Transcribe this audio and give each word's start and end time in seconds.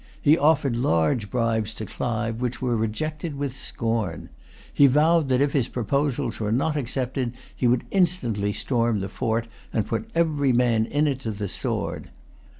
He 0.19 0.35
offered 0.35 0.75
large 0.75 1.29
bribes 1.29 1.75
to 1.75 1.85
Clive, 1.85 2.41
which 2.41 2.59
were 2.59 2.75
rejected 2.75 3.35
with 3.37 3.55
scorn. 3.55 4.29
He 4.73 4.87
vowed 4.87 5.29
that, 5.29 5.41
if 5.41 5.53
his 5.53 5.67
proposals 5.67 6.39
were 6.39 6.51
not 6.51 6.75
accepted, 6.75 7.33
he 7.55 7.67
would 7.67 7.85
instantly 7.91 8.51
storm 8.51 8.99
the 9.01 9.09
fort, 9.09 9.47
and 9.71 9.85
put 9.85 10.09
every 10.15 10.53
man 10.53 10.87
in 10.87 11.05
it 11.05 11.19
to 11.19 11.29
the 11.29 11.47
sword. 11.47 12.09